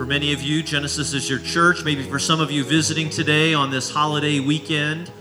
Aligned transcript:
for 0.00 0.06
many 0.06 0.32
of 0.32 0.40
you, 0.40 0.62
Genesis 0.62 1.12
is 1.12 1.28
your 1.28 1.40
church. 1.40 1.84
Maybe 1.84 2.02
for 2.02 2.18
some 2.18 2.40
of 2.40 2.50
you 2.50 2.64
visiting 2.64 3.10
today 3.10 3.52
on 3.52 3.70
this 3.70 3.90
holiday 3.90 4.40
weekend. 4.40 5.12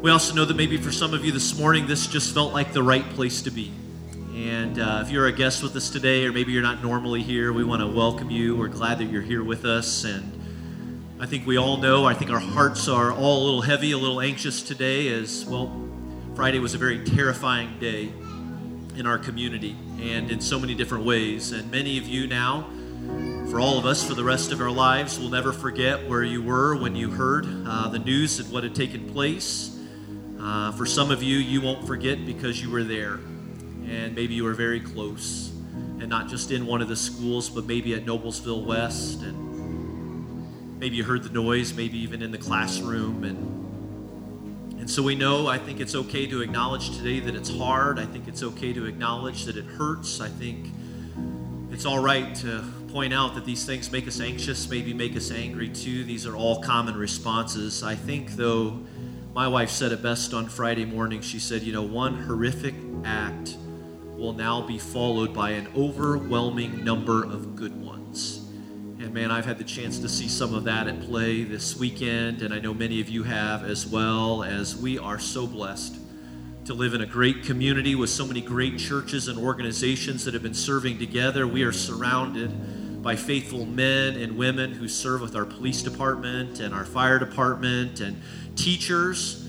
We 0.00 0.08
also 0.08 0.36
know 0.36 0.44
that 0.44 0.56
maybe 0.56 0.76
for 0.76 0.92
some 0.92 1.12
of 1.12 1.24
you 1.24 1.32
this 1.32 1.58
morning, 1.58 1.88
this 1.88 2.06
just 2.06 2.32
felt 2.32 2.52
like 2.52 2.72
the 2.72 2.82
right 2.84 3.02
place 3.14 3.42
to 3.42 3.50
be. 3.50 3.72
And 4.36 4.78
uh, 4.78 5.02
if 5.04 5.10
you're 5.10 5.26
a 5.26 5.32
guest 5.32 5.64
with 5.64 5.74
us 5.74 5.90
today, 5.90 6.24
or 6.24 6.32
maybe 6.32 6.52
you're 6.52 6.62
not 6.62 6.80
normally 6.80 7.22
here, 7.24 7.52
we 7.52 7.64
want 7.64 7.82
to 7.82 7.88
welcome 7.88 8.30
you. 8.30 8.54
We're 8.54 8.68
glad 8.68 8.98
that 8.98 9.06
you're 9.06 9.20
here 9.20 9.42
with 9.42 9.64
us. 9.64 10.04
And 10.04 11.18
I 11.18 11.26
think 11.26 11.44
we 11.44 11.56
all 11.56 11.76
know, 11.76 12.04
I 12.04 12.14
think 12.14 12.30
our 12.30 12.38
hearts 12.38 12.86
are 12.86 13.10
all 13.10 13.42
a 13.42 13.44
little 13.44 13.62
heavy, 13.62 13.90
a 13.90 13.98
little 13.98 14.20
anxious 14.20 14.62
today, 14.62 15.08
as 15.08 15.44
well, 15.44 15.76
Friday 16.36 16.60
was 16.60 16.74
a 16.74 16.78
very 16.78 17.04
terrifying 17.04 17.80
day 17.80 18.12
in 18.96 19.08
our 19.08 19.18
community 19.18 19.74
and 19.98 20.30
in 20.30 20.40
so 20.40 20.60
many 20.60 20.76
different 20.76 21.04
ways. 21.04 21.50
And 21.50 21.68
many 21.72 21.98
of 21.98 22.06
you 22.06 22.28
now, 22.28 22.70
for 23.52 23.60
all 23.60 23.76
of 23.76 23.84
us, 23.84 24.02
for 24.02 24.14
the 24.14 24.24
rest 24.24 24.50
of 24.50 24.62
our 24.62 24.70
lives, 24.70 25.18
we'll 25.18 25.28
never 25.28 25.52
forget 25.52 26.08
where 26.08 26.22
you 26.22 26.42
were 26.42 26.74
when 26.74 26.96
you 26.96 27.10
heard 27.10 27.46
uh, 27.66 27.86
the 27.88 27.98
news 27.98 28.40
of 28.40 28.50
what 28.50 28.64
had 28.64 28.74
taken 28.74 29.06
place. 29.12 29.78
Uh, 30.40 30.72
for 30.72 30.86
some 30.86 31.10
of 31.10 31.22
you, 31.22 31.36
you 31.36 31.60
won't 31.60 31.86
forget 31.86 32.24
because 32.24 32.62
you 32.62 32.70
were 32.70 32.82
there 32.82 33.16
and 33.86 34.14
maybe 34.14 34.32
you 34.32 34.42
were 34.42 34.54
very 34.54 34.80
close, 34.80 35.52
and 36.00 36.08
not 36.08 36.28
just 36.28 36.50
in 36.50 36.64
one 36.64 36.80
of 36.80 36.88
the 36.88 36.96
schools, 36.96 37.50
but 37.50 37.66
maybe 37.66 37.92
at 37.92 38.06
Noblesville 38.06 38.64
West, 38.64 39.20
and 39.20 40.78
maybe 40.80 40.96
you 40.96 41.04
heard 41.04 41.22
the 41.22 41.28
noise, 41.28 41.74
maybe 41.74 41.98
even 41.98 42.22
in 42.22 42.30
the 42.30 42.38
classroom, 42.38 43.22
and 43.22 44.80
and 44.80 44.88
so 44.88 45.02
we 45.02 45.14
know. 45.14 45.46
I 45.46 45.58
think 45.58 45.78
it's 45.78 45.94
okay 45.94 46.26
to 46.26 46.40
acknowledge 46.40 46.96
today 46.96 47.20
that 47.20 47.34
it's 47.34 47.54
hard. 47.54 47.98
I 47.98 48.06
think 48.06 48.28
it's 48.28 48.42
okay 48.42 48.72
to 48.72 48.86
acknowledge 48.86 49.44
that 49.44 49.58
it 49.58 49.66
hurts. 49.66 50.22
I 50.22 50.28
think 50.28 50.68
it's 51.70 51.84
all 51.84 51.98
right 51.98 52.34
to 52.36 52.64
point 52.92 53.14
out 53.14 53.34
that 53.34 53.46
these 53.46 53.64
things 53.64 53.90
make 53.90 54.06
us 54.06 54.20
anxious, 54.20 54.68
maybe 54.68 54.92
make 54.92 55.16
us 55.16 55.30
angry 55.30 55.70
too. 55.70 56.04
These 56.04 56.26
are 56.26 56.36
all 56.36 56.60
common 56.60 56.94
responses. 56.94 57.82
I 57.82 57.94
think, 57.94 58.32
though, 58.32 58.80
my 59.32 59.48
wife 59.48 59.70
said 59.70 59.92
it 59.92 60.02
best 60.02 60.34
on 60.34 60.46
Friday 60.46 60.84
morning. 60.84 61.22
She 61.22 61.38
said, 61.38 61.62
You 61.62 61.72
know, 61.72 61.82
one 61.82 62.22
horrific 62.22 62.74
act 63.02 63.56
will 64.14 64.34
now 64.34 64.60
be 64.60 64.78
followed 64.78 65.32
by 65.32 65.50
an 65.50 65.68
overwhelming 65.74 66.84
number 66.84 67.24
of 67.24 67.56
good 67.56 67.74
ones. 67.80 68.46
And 69.00 69.14
man, 69.14 69.30
I've 69.30 69.46
had 69.46 69.56
the 69.56 69.64
chance 69.64 69.98
to 70.00 70.08
see 70.08 70.28
some 70.28 70.52
of 70.52 70.64
that 70.64 70.86
at 70.86 71.00
play 71.00 71.44
this 71.44 71.78
weekend, 71.78 72.42
and 72.42 72.52
I 72.52 72.58
know 72.58 72.74
many 72.74 73.00
of 73.00 73.08
you 73.08 73.22
have 73.22 73.64
as 73.64 73.86
well, 73.86 74.44
as 74.44 74.76
we 74.76 74.98
are 74.98 75.18
so 75.18 75.46
blessed 75.46 75.96
to 76.66 76.74
live 76.74 76.92
in 76.92 77.00
a 77.00 77.06
great 77.06 77.42
community 77.42 77.94
with 77.94 78.10
so 78.10 78.26
many 78.26 78.42
great 78.42 78.78
churches 78.78 79.28
and 79.28 79.38
organizations 79.38 80.26
that 80.26 80.34
have 80.34 80.42
been 80.42 80.52
serving 80.52 80.98
together. 80.98 81.46
We 81.46 81.62
are 81.62 81.72
surrounded 81.72 82.52
by 83.02 83.16
faithful 83.16 83.66
men 83.66 84.16
and 84.16 84.36
women 84.36 84.72
who 84.72 84.88
serve 84.88 85.20
with 85.20 85.34
our 85.34 85.44
police 85.44 85.82
department 85.82 86.60
and 86.60 86.72
our 86.72 86.84
fire 86.84 87.18
department 87.18 88.00
and 88.00 88.20
teachers 88.56 89.42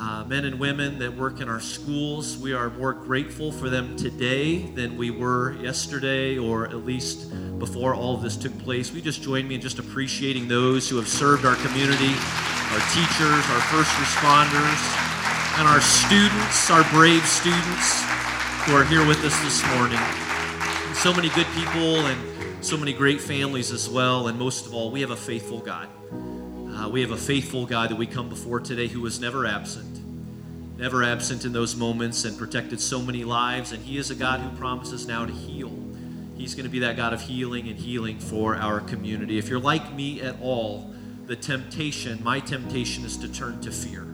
uh, 0.00 0.24
men 0.24 0.46
and 0.46 0.58
women 0.58 0.98
that 0.98 1.14
work 1.14 1.40
in 1.40 1.48
our 1.48 1.60
schools. 1.60 2.38
We 2.38 2.54
are 2.54 2.70
more 2.70 2.94
grateful 2.94 3.52
for 3.52 3.68
them 3.68 3.96
today 3.96 4.58
than 4.58 4.96
we 4.96 5.10
were 5.10 5.52
yesterday, 5.60 6.38
or 6.38 6.66
at 6.66 6.86
least 6.86 7.30
before 7.58 7.94
all 7.94 8.14
of 8.14 8.22
this 8.22 8.36
took 8.36 8.56
place. 8.60 8.92
We 8.92 9.02
just 9.02 9.22
join 9.22 9.46
me 9.46 9.56
in 9.56 9.60
just 9.60 9.78
appreciating 9.78 10.48
those 10.48 10.88
who 10.88 10.96
have 10.96 11.08
served 11.08 11.44
our 11.44 11.56
community, 11.56 12.14
our 12.72 12.80
teachers, 12.94 13.44
our 13.50 13.60
first 13.68 13.90
responders, 14.00 14.80
and 15.58 15.68
our 15.68 15.82
students, 15.82 16.70
our 16.70 16.84
brave 16.92 17.26
students 17.26 18.02
who 18.64 18.76
are 18.76 18.84
here 18.84 19.06
with 19.06 19.22
us 19.24 19.38
this 19.42 19.62
morning. 19.76 20.00
So 20.94 21.12
many 21.12 21.28
good 21.30 21.46
people 21.54 22.06
and 22.06 22.29
so 22.62 22.76
many 22.76 22.92
great 22.92 23.22
families 23.22 23.72
as 23.72 23.88
well, 23.88 24.28
and 24.28 24.38
most 24.38 24.66
of 24.66 24.74
all, 24.74 24.90
we 24.90 25.00
have 25.00 25.10
a 25.10 25.16
faithful 25.16 25.60
God. 25.60 25.88
Uh, 26.12 26.88
we 26.90 27.00
have 27.00 27.10
a 27.10 27.16
faithful 27.16 27.64
God 27.64 27.90
that 27.90 27.96
we 27.96 28.06
come 28.06 28.28
before 28.28 28.60
today 28.60 28.86
who 28.86 29.00
was 29.00 29.18
never 29.18 29.46
absent, 29.46 30.00
never 30.76 31.02
absent 31.02 31.46
in 31.46 31.52
those 31.52 31.74
moments 31.74 32.24
and 32.26 32.36
protected 32.36 32.78
so 32.78 33.00
many 33.00 33.24
lives. 33.24 33.72
And 33.72 33.82
He 33.82 33.96
is 33.96 34.10
a 34.10 34.14
God 34.14 34.40
who 34.40 34.54
promises 34.58 35.06
now 35.06 35.24
to 35.24 35.32
heal. 35.32 35.72
He's 36.36 36.54
going 36.54 36.64
to 36.64 36.70
be 36.70 36.80
that 36.80 36.96
God 36.96 37.14
of 37.14 37.22
healing 37.22 37.66
and 37.68 37.78
healing 37.78 38.18
for 38.18 38.56
our 38.56 38.80
community. 38.80 39.38
If 39.38 39.48
you're 39.48 39.58
like 39.58 39.94
me 39.94 40.20
at 40.20 40.36
all, 40.42 40.94
the 41.26 41.36
temptation, 41.36 42.22
my 42.22 42.40
temptation 42.40 43.04
is 43.04 43.16
to 43.18 43.32
turn 43.32 43.60
to 43.62 43.72
fear. 43.72 44.09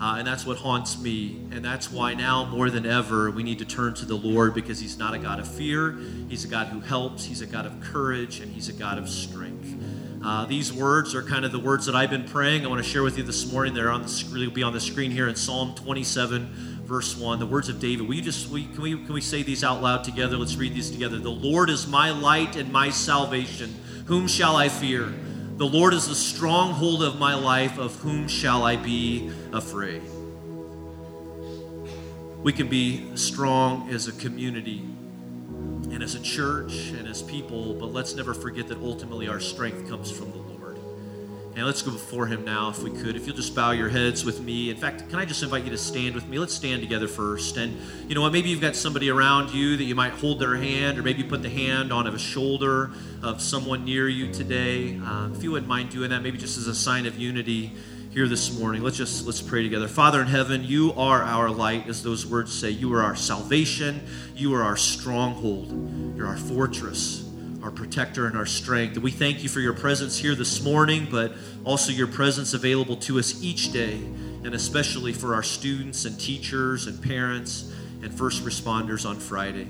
Uh, 0.00 0.16
and 0.16 0.26
that's 0.26 0.46
what 0.46 0.56
haunts 0.56 0.98
me. 0.98 1.40
And 1.52 1.62
that's 1.62 1.92
why 1.92 2.14
now, 2.14 2.46
more 2.46 2.70
than 2.70 2.86
ever, 2.86 3.30
we 3.30 3.42
need 3.42 3.58
to 3.58 3.66
turn 3.66 3.92
to 3.94 4.06
the 4.06 4.14
Lord 4.14 4.54
because 4.54 4.80
He's 4.80 4.96
not 4.96 5.12
a 5.12 5.18
God 5.18 5.38
of 5.38 5.46
fear. 5.46 5.98
He's 6.28 6.44
a 6.44 6.48
God 6.48 6.68
who 6.68 6.80
helps. 6.80 7.26
He's 7.26 7.42
a 7.42 7.46
God 7.46 7.66
of 7.66 7.78
courage. 7.82 8.40
And 8.40 8.50
He's 8.50 8.70
a 8.70 8.72
God 8.72 8.96
of 8.96 9.10
strength. 9.10 9.74
Uh, 10.24 10.46
these 10.46 10.72
words 10.72 11.14
are 11.14 11.22
kind 11.22 11.44
of 11.44 11.52
the 11.52 11.58
words 11.58 11.84
that 11.86 11.94
I've 11.94 12.10
been 12.10 12.24
praying. 12.24 12.64
I 12.64 12.68
want 12.68 12.82
to 12.82 12.88
share 12.88 13.02
with 13.02 13.18
you 13.18 13.24
this 13.24 13.50
morning. 13.52 13.74
They're 13.74 13.90
on 13.90 14.02
the 14.02 14.08
screen, 14.08 14.46
will 14.46 14.54
be 14.54 14.62
on 14.62 14.72
the 14.72 14.80
screen 14.80 15.10
here 15.10 15.28
in 15.28 15.36
Psalm 15.36 15.74
27, 15.74 16.82
verse 16.84 17.16
1. 17.16 17.38
The 17.38 17.46
words 17.46 17.68
of 17.68 17.78
David. 17.78 18.06
Will 18.08 18.14
you 18.14 18.22
just 18.22 18.48
we, 18.48 18.66
can 18.66 18.82
we 18.82 18.96
can 18.96 19.12
we 19.12 19.20
say 19.20 19.42
these 19.42 19.64
out 19.64 19.82
loud 19.82 20.04
together? 20.04 20.36
Let's 20.36 20.56
read 20.56 20.74
these 20.74 20.90
together. 20.90 21.18
The 21.18 21.30
Lord 21.30 21.68
is 21.68 21.86
my 21.86 22.10
light 22.10 22.56
and 22.56 22.72
my 22.72 22.90
salvation. 22.90 23.74
Whom 24.06 24.28
shall 24.28 24.56
I 24.56 24.68
fear? 24.68 25.12
The 25.60 25.66
Lord 25.66 25.92
is 25.92 26.08
the 26.08 26.14
stronghold 26.14 27.02
of 27.02 27.18
my 27.18 27.34
life. 27.34 27.78
Of 27.78 27.94
whom 27.96 28.28
shall 28.28 28.62
I 28.62 28.76
be 28.76 29.30
afraid? 29.52 30.00
We 32.42 32.54
can 32.54 32.66
be 32.66 33.14
strong 33.14 33.90
as 33.90 34.08
a 34.08 34.12
community 34.12 34.78
and 35.90 36.02
as 36.02 36.14
a 36.14 36.22
church 36.22 36.92
and 36.96 37.06
as 37.06 37.20
people, 37.20 37.74
but 37.74 37.92
let's 37.92 38.14
never 38.14 38.32
forget 38.32 38.68
that 38.68 38.78
ultimately 38.78 39.28
our 39.28 39.38
strength 39.38 39.86
comes 39.86 40.10
from 40.10 40.30
the 40.30 40.38
Lord. 40.38 40.49
And 41.56 41.66
let's 41.66 41.82
go 41.82 41.90
before 41.90 42.26
Him 42.26 42.44
now, 42.44 42.70
if 42.70 42.82
we 42.82 42.90
could. 42.90 43.16
If 43.16 43.26
you'll 43.26 43.36
just 43.36 43.54
bow 43.54 43.72
your 43.72 43.88
heads 43.88 44.24
with 44.24 44.40
me. 44.40 44.70
In 44.70 44.76
fact, 44.76 45.08
can 45.10 45.18
I 45.18 45.24
just 45.24 45.42
invite 45.42 45.64
you 45.64 45.70
to 45.70 45.78
stand 45.78 46.14
with 46.14 46.26
me? 46.28 46.38
Let's 46.38 46.54
stand 46.54 46.80
together 46.80 47.08
first. 47.08 47.56
And 47.56 47.76
you 48.08 48.14
know 48.14 48.20
what? 48.20 48.32
Maybe 48.32 48.48
you've 48.50 48.60
got 48.60 48.76
somebody 48.76 49.10
around 49.10 49.52
you 49.52 49.76
that 49.76 49.84
you 49.84 49.94
might 49.94 50.12
hold 50.12 50.38
their 50.38 50.56
hand, 50.56 50.98
or 50.98 51.02
maybe 51.02 51.24
put 51.24 51.42
the 51.42 51.50
hand 51.50 51.92
on 51.92 52.06
a 52.06 52.18
shoulder 52.18 52.92
of 53.22 53.42
someone 53.42 53.84
near 53.84 54.08
you 54.08 54.32
today. 54.32 54.98
Uh, 55.04 55.28
if 55.34 55.42
you 55.42 55.50
wouldn't 55.50 55.68
mind 55.68 55.90
doing 55.90 56.10
that, 56.10 56.22
maybe 56.22 56.38
just 56.38 56.56
as 56.56 56.66
a 56.66 56.74
sign 56.74 57.04
of 57.04 57.18
unity 57.18 57.72
here 58.10 58.26
this 58.26 58.58
morning. 58.58 58.82
Let's 58.82 58.96
just 58.96 59.26
let's 59.26 59.40
pray 59.40 59.62
together. 59.62 59.86
Father 59.86 60.20
in 60.20 60.26
heaven, 60.26 60.64
you 60.64 60.92
are 60.94 61.22
our 61.22 61.50
light, 61.50 61.88
as 61.88 62.02
those 62.02 62.26
words 62.26 62.52
say. 62.52 62.70
You 62.70 62.92
are 62.94 63.02
our 63.02 63.14
salvation. 63.16 64.00
You 64.34 64.54
are 64.54 64.62
our 64.62 64.76
stronghold. 64.76 66.16
You're 66.16 66.26
our 66.26 66.36
fortress, 66.36 67.29
our 67.62 67.70
protector, 67.70 68.26
and 68.26 68.36
our 68.36 68.46
strength. 68.46 68.94
And 68.94 69.02
we 69.02 69.10
thank 69.10 69.42
you 69.42 69.48
for 69.48 69.60
your 69.60 69.72
presence 69.72 70.18
here 70.18 70.34
this 70.34 70.62
morning, 70.62 71.08
but 71.10 71.32
also 71.64 71.92
your 71.92 72.06
presence 72.06 72.54
available 72.54 72.96
to 72.96 73.18
us 73.18 73.42
each 73.42 73.72
day, 73.72 73.94
and 74.44 74.54
especially 74.54 75.12
for 75.12 75.34
our 75.34 75.42
students 75.42 76.04
and 76.04 76.18
teachers 76.18 76.86
and 76.86 77.02
parents 77.02 77.72
and 78.02 78.12
first 78.12 78.44
responders 78.44 79.08
on 79.08 79.16
Friday. 79.16 79.68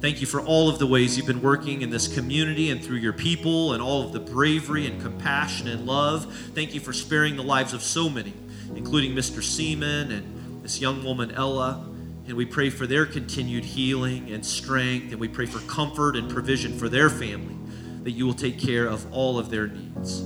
Thank 0.00 0.20
you 0.20 0.26
for 0.28 0.40
all 0.40 0.68
of 0.68 0.78
the 0.78 0.86
ways 0.86 1.16
you've 1.16 1.26
been 1.26 1.42
working 1.42 1.82
in 1.82 1.90
this 1.90 2.12
community 2.12 2.70
and 2.70 2.82
through 2.82 2.98
your 2.98 3.12
people 3.12 3.72
and 3.72 3.82
all 3.82 4.04
of 4.04 4.12
the 4.12 4.20
bravery 4.20 4.86
and 4.86 5.00
compassion 5.02 5.66
and 5.66 5.86
love. 5.86 6.32
Thank 6.54 6.72
you 6.72 6.80
for 6.80 6.92
sparing 6.92 7.34
the 7.34 7.42
lives 7.42 7.72
of 7.72 7.82
so 7.82 8.08
many, 8.08 8.32
including 8.76 9.12
Mr. 9.12 9.42
Seaman 9.42 10.12
and 10.12 10.62
this 10.62 10.80
young 10.80 11.02
woman, 11.04 11.32
Ella. 11.32 11.87
And 12.28 12.36
we 12.36 12.44
pray 12.44 12.68
for 12.68 12.86
their 12.86 13.06
continued 13.06 13.64
healing 13.64 14.30
and 14.30 14.44
strength. 14.44 15.12
And 15.12 15.18
we 15.18 15.28
pray 15.28 15.46
for 15.46 15.60
comfort 15.60 16.14
and 16.14 16.30
provision 16.30 16.78
for 16.78 16.90
their 16.90 17.08
family, 17.08 17.56
that 18.02 18.10
you 18.10 18.26
will 18.26 18.34
take 18.34 18.58
care 18.58 18.84
of 18.84 19.10
all 19.14 19.38
of 19.38 19.48
their 19.48 19.66
needs. 19.66 20.22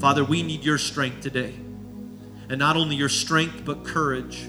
Father, 0.00 0.24
we 0.24 0.42
need 0.42 0.64
your 0.64 0.78
strength 0.78 1.20
today. 1.20 1.52
And 2.48 2.58
not 2.58 2.78
only 2.78 2.96
your 2.96 3.10
strength, 3.10 3.66
but 3.66 3.84
courage, 3.84 4.48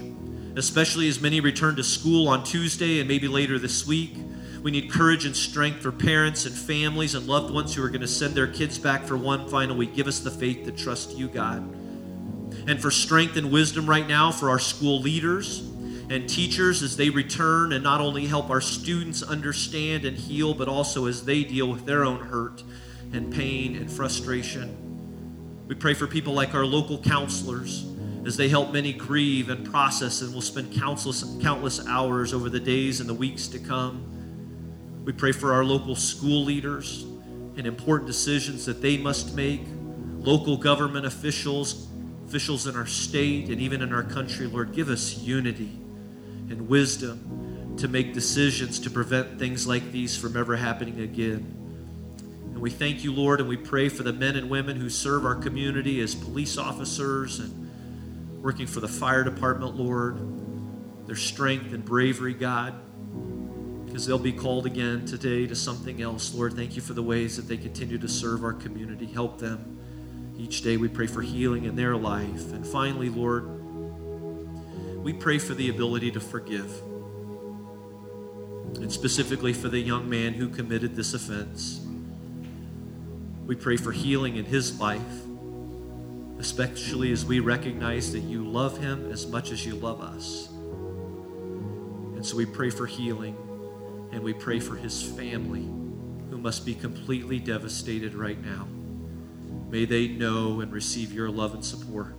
especially 0.56 1.06
as 1.08 1.20
many 1.20 1.40
return 1.40 1.76
to 1.76 1.84
school 1.84 2.26
on 2.26 2.42
Tuesday 2.42 3.00
and 3.00 3.06
maybe 3.06 3.28
later 3.28 3.58
this 3.58 3.86
week. 3.86 4.16
We 4.62 4.70
need 4.70 4.90
courage 4.90 5.26
and 5.26 5.36
strength 5.36 5.82
for 5.82 5.92
parents 5.92 6.46
and 6.46 6.54
families 6.54 7.14
and 7.14 7.26
loved 7.26 7.52
ones 7.52 7.74
who 7.74 7.84
are 7.84 7.90
going 7.90 8.00
to 8.00 8.08
send 8.08 8.34
their 8.34 8.46
kids 8.46 8.78
back 8.78 9.04
for 9.04 9.18
one 9.18 9.46
final 9.46 9.76
week. 9.76 9.94
Give 9.94 10.06
us 10.06 10.20
the 10.20 10.30
faith 10.30 10.64
to 10.64 10.72
trust 10.72 11.18
you, 11.18 11.28
God. 11.28 11.58
And 12.66 12.80
for 12.80 12.90
strength 12.90 13.36
and 13.36 13.52
wisdom 13.52 13.86
right 13.86 14.08
now 14.08 14.32
for 14.32 14.48
our 14.48 14.58
school 14.58 15.02
leaders 15.02 15.70
and 16.10 16.28
teachers 16.28 16.82
as 16.82 16.96
they 16.96 17.10
return 17.10 17.72
and 17.72 17.82
not 17.82 18.00
only 18.00 18.26
help 18.26 18.50
our 18.50 18.60
students 18.60 19.22
understand 19.22 20.04
and 20.04 20.16
heal, 20.16 20.54
but 20.54 20.68
also 20.68 21.06
as 21.06 21.24
they 21.24 21.44
deal 21.44 21.68
with 21.68 21.86
their 21.86 22.04
own 22.04 22.20
hurt 22.20 22.62
and 23.12 23.32
pain 23.32 23.76
and 23.76 23.90
frustration. 23.90 25.64
We 25.66 25.74
pray 25.74 25.94
for 25.94 26.06
people 26.06 26.34
like 26.34 26.54
our 26.54 26.66
local 26.66 26.98
counselors 26.98 27.86
as 28.26 28.36
they 28.36 28.48
help 28.48 28.72
many 28.72 28.92
grieve 28.92 29.48
and 29.48 29.70
process 29.70 30.20
and 30.20 30.34
will 30.34 30.42
spend 30.42 30.74
countless, 30.74 31.24
countless 31.42 31.86
hours 31.86 32.34
over 32.34 32.50
the 32.50 32.60
days 32.60 33.00
and 33.00 33.08
the 33.08 33.14
weeks 33.14 33.48
to 33.48 33.58
come. 33.58 35.02
We 35.04 35.12
pray 35.12 35.32
for 35.32 35.52
our 35.52 35.64
local 35.64 35.96
school 35.96 36.44
leaders 36.44 37.04
and 37.56 37.66
important 37.66 38.06
decisions 38.06 38.66
that 38.66 38.82
they 38.82 38.96
must 38.98 39.34
make, 39.34 39.62
local 40.18 40.56
government 40.56 41.06
officials, 41.06 41.88
officials 42.26 42.66
in 42.66 42.76
our 42.76 42.86
state 42.86 43.48
and 43.48 43.60
even 43.60 43.80
in 43.82 43.92
our 43.92 44.02
country. 44.02 44.46
Lord, 44.46 44.72
give 44.72 44.88
us 44.88 45.18
unity 45.18 45.78
and 46.50 46.68
wisdom 46.68 47.76
to 47.78 47.88
make 47.88 48.14
decisions 48.14 48.78
to 48.80 48.90
prevent 48.90 49.38
things 49.38 49.66
like 49.66 49.90
these 49.90 50.16
from 50.16 50.36
ever 50.36 50.56
happening 50.56 51.00
again. 51.00 51.60
And 52.54 52.60
We 52.60 52.70
thank 52.70 53.02
you, 53.02 53.12
Lord, 53.12 53.40
and 53.40 53.48
we 53.48 53.56
pray 53.56 53.88
for 53.88 54.04
the 54.04 54.12
men 54.12 54.36
and 54.36 54.48
women 54.48 54.76
who 54.76 54.88
serve 54.88 55.26
our 55.26 55.34
community 55.34 56.00
as 56.00 56.14
police 56.14 56.56
officers 56.56 57.40
and 57.40 58.42
working 58.42 58.66
for 58.66 58.80
the 58.80 58.88
fire 58.88 59.24
department, 59.24 59.74
Lord. 59.74 60.18
Their 61.06 61.16
strength 61.16 61.72
and 61.72 61.84
bravery, 61.84 62.32
God, 62.32 62.74
because 63.84 64.06
they'll 64.06 64.18
be 64.18 64.32
called 64.32 64.66
again 64.66 65.04
today 65.04 65.46
to 65.46 65.54
something 65.54 66.00
else. 66.00 66.32
Lord, 66.32 66.54
thank 66.54 66.76
you 66.76 66.82
for 66.82 66.94
the 66.94 67.02
ways 67.02 67.36
that 67.36 67.48
they 67.48 67.56
continue 67.56 67.98
to 67.98 68.08
serve 68.08 68.44
our 68.44 68.52
community. 68.52 69.06
Help 69.06 69.38
them. 69.38 69.78
Each 70.38 70.62
day 70.62 70.76
we 70.76 70.88
pray 70.88 71.06
for 71.06 71.22
healing 71.22 71.64
in 71.64 71.76
their 71.76 71.96
life. 71.96 72.52
And 72.52 72.66
finally, 72.66 73.08
Lord, 73.08 73.53
we 75.04 75.12
pray 75.12 75.36
for 75.38 75.52
the 75.52 75.68
ability 75.68 76.10
to 76.10 76.18
forgive. 76.18 76.80
And 78.80 78.90
specifically 78.90 79.52
for 79.52 79.68
the 79.68 79.78
young 79.78 80.08
man 80.08 80.32
who 80.32 80.48
committed 80.48 80.96
this 80.96 81.12
offense. 81.12 81.86
We 83.46 83.54
pray 83.54 83.76
for 83.76 83.92
healing 83.92 84.36
in 84.36 84.46
his 84.46 84.80
life, 84.80 85.02
especially 86.38 87.12
as 87.12 87.22
we 87.22 87.40
recognize 87.40 88.12
that 88.12 88.20
you 88.20 88.44
love 88.44 88.78
him 88.78 89.12
as 89.12 89.26
much 89.26 89.50
as 89.52 89.66
you 89.66 89.74
love 89.74 90.00
us. 90.00 90.48
And 90.48 92.24
so 92.24 92.38
we 92.38 92.46
pray 92.46 92.70
for 92.70 92.86
healing 92.86 93.36
and 94.10 94.22
we 94.22 94.32
pray 94.32 94.58
for 94.58 94.74
his 94.74 95.02
family 95.02 95.68
who 96.30 96.38
must 96.38 96.64
be 96.64 96.74
completely 96.74 97.38
devastated 97.38 98.14
right 98.14 98.42
now. 98.42 98.66
May 99.68 99.84
they 99.84 100.08
know 100.08 100.60
and 100.60 100.72
receive 100.72 101.12
your 101.12 101.28
love 101.28 101.52
and 101.52 101.62
support 101.62 102.16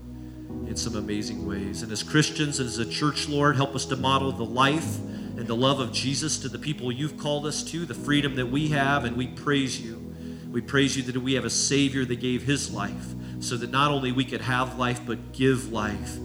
in 0.68 0.76
some 0.76 0.96
amazing 0.96 1.46
ways. 1.46 1.82
And 1.82 1.92
as 1.92 2.04
Christians 2.04 2.60
and 2.60 2.68
as 2.68 2.80
a 2.80 2.86
church, 2.86 3.28
Lord, 3.28 3.56
help 3.56 3.76
us 3.76 3.86
to 3.86 3.96
model 3.96 4.32
the 4.32 4.46
life 4.46 4.98
and 5.00 5.48
the 5.48 5.56
love 5.56 5.80
of 5.80 5.92
Jesus 5.92 6.38
to 6.40 6.50
the 6.50 6.60
people 6.60 6.92
you've 6.92 7.18
called 7.18 7.46
us 7.46 7.64
to, 7.66 7.86
the 7.86 7.94
freedom 7.94 8.36
that 8.36 8.48
we 8.48 8.70
have, 8.70 9.04
and 9.04 9.18
we 9.18 9.28
praise 9.28 9.82
you. 9.82 10.02
We 10.50 10.62
praise 10.62 10.96
you 10.96 11.04
that 11.04 11.22
we 11.22 11.34
have 11.34 11.46
a 11.46 11.50
Savior 11.50 12.06
that 12.06 12.22
gave 12.22 12.44
his 12.44 12.74
life 12.74 13.14
so 13.40 13.58
that 13.58 13.70
not 13.70 13.92
only 13.92 14.12
we 14.12 14.24
could 14.24 14.42
have 14.42 14.80
life, 14.80 15.02
but 15.06 15.34
give 15.34 15.72
life 15.72 16.16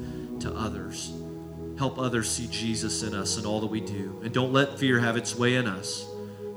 to 0.40 0.52
others. 0.54 1.12
Help 1.76 1.98
others 1.98 2.30
see 2.30 2.46
Jesus 2.48 3.02
in 3.02 3.14
us 3.14 3.36
and 3.36 3.46
all 3.46 3.60
that 3.60 3.66
we 3.66 3.80
do. 3.80 4.20
And 4.22 4.32
don't 4.32 4.52
let 4.52 4.78
fear 4.78 5.00
have 5.00 5.16
its 5.16 5.34
way 5.34 5.56
in 5.56 5.66
us, 5.66 6.06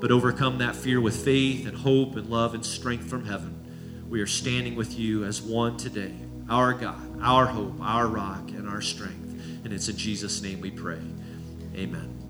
but 0.00 0.10
overcome 0.10 0.58
that 0.58 0.76
fear 0.76 1.00
with 1.00 1.24
faith 1.24 1.66
and 1.66 1.76
hope 1.76 2.16
and 2.16 2.28
love 2.28 2.54
and 2.54 2.64
strength 2.64 3.08
from 3.08 3.24
heaven. 3.24 4.06
We 4.08 4.20
are 4.20 4.26
standing 4.26 4.76
with 4.76 4.98
you 4.98 5.24
as 5.24 5.42
one 5.42 5.76
today, 5.76 6.14
our 6.48 6.72
God, 6.72 7.20
our 7.22 7.46
hope, 7.46 7.80
our 7.80 8.06
rock, 8.06 8.50
and 8.50 8.68
our 8.68 8.80
strength. 8.80 9.62
And 9.64 9.72
it's 9.72 9.88
in 9.88 9.96
Jesus' 9.96 10.42
name 10.42 10.60
we 10.60 10.70
pray. 10.70 11.00
Amen. 11.74 12.23